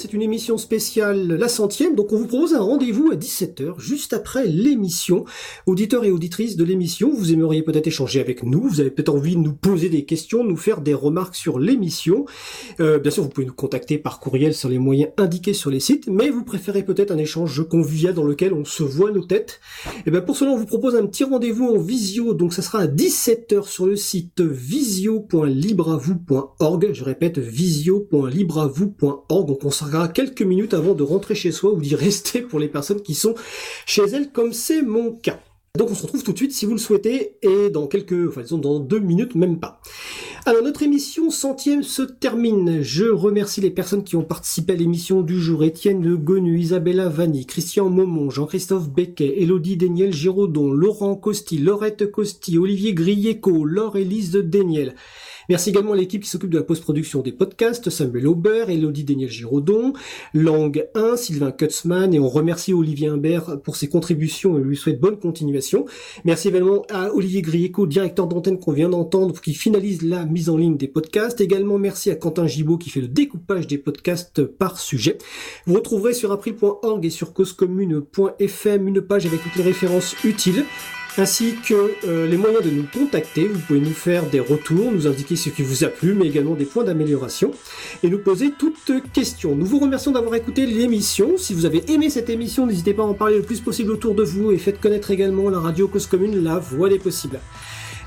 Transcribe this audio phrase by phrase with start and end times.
[0.00, 4.14] c'est une émission spéciale, la centième, donc on vous propose un rendez-vous à 17h, juste
[4.14, 5.26] après l'émission.
[5.66, 9.36] Auditeurs et auditrices de l'émission, vous aimeriez peut-être échanger avec nous, vous avez peut-être envie
[9.36, 12.24] de nous poser des questions, nous faire des remarques sur l'émission.
[12.80, 15.80] Euh, bien sûr, vous pouvez nous contacter par courriel sur les moyens indiqués sur les
[15.80, 19.60] sites, mais vous préférez peut-être un échange convivial dans lequel on se voit nos têtes.
[20.06, 22.78] Et bien pour cela, on vous propose un petit rendez-vous en visio, donc ça sera
[22.78, 26.90] à 17h sur le site visio.libravou.org.
[26.94, 29.46] Je répète, visio.libravou.org.
[29.46, 32.68] Donc on sera quelques minutes avant de rentrer chez soi ou d'y rester pour les
[32.68, 33.34] personnes qui sont
[33.86, 35.40] chez elles, comme c'est mon cas.
[35.78, 38.40] Donc on se retrouve tout de suite si vous le souhaitez et dans quelques, enfin
[38.40, 39.80] disons dans deux minutes même pas.
[40.44, 42.82] Alors notre émission centième se termine.
[42.82, 45.62] Je remercie les personnes qui ont participé à l'émission du jour.
[45.62, 52.58] Étienne Gonu, Isabella Vanni, Christian Momon, Jean-Christophe Becquet, Elodie Daniel Giraudon, Laurent Costi, Laurette Costi,
[52.58, 54.96] Olivier Grieco, Laure-Élise Daniel.
[55.50, 59.28] Merci également à l'équipe qui s'occupe de la post-production des podcasts, Samuel Aubert, Elodie Daniel
[59.28, 59.94] Giraudon,
[60.32, 65.00] Lang 1, Sylvain Kutzmann, et on remercie Olivier Imbert pour ses contributions et lui souhaite
[65.00, 65.86] bonne continuation.
[66.24, 70.56] Merci également à Olivier Grieco, directeur d'antenne qu'on vient d'entendre, qui finalise la mise en
[70.56, 71.40] ligne des podcasts.
[71.40, 75.18] Également merci à Quentin Gibaud qui fait le découpage des podcasts par sujet.
[75.66, 80.64] Vous retrouverez sur april.org et sur causecommune.fm une page avec toutes les références utiles
[81.18, 83.48] ainsi que euh, les moyens de nous contacter.
[83.48, 86.54] Vous pouvez nous faire des retours, nous indiquer ce qui vous a plu, mais également
[86.54, 87.52] des points d'amélioration,
[88.02, 89.54] et nous poser toutes questions.
[89.54, 91.36] Nous vous remercions d'avoir écouté l'émission.
[91.36, 94.14] Si vous avez aimé cette émission, n'hésitez pas à en parler le plus possible autour
[94.14, 97.40] de vous et faites connaître également la radio Cause Commune, la voix des possibles.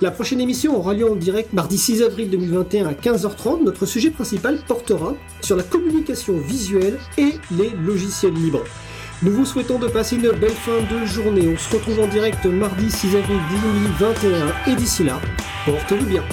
[0.00, 3.62] La prochaine émission aura lieu en direct mardi 6 avril 2021 à 15h30.
[3.62, 8.64] Notre sujet principal portera sur la communication visuelle et les logiciels libres.
[9.24, 11.46] Nous vous souhaitons de passer une belle fin de journée.
[11.46, 13.38] On se retrouve en direct mardi 6 avril
[14.00, 15.20] 2021 et d'ici là,
[15.64, 16.24] portez-vous bien.